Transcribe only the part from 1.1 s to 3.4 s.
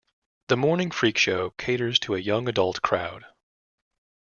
Show caters to a young adult crowd.